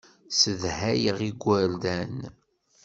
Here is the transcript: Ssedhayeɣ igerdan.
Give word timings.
Ssedhayeɣ 0.31 1.17
igerdan. 1.29 2.17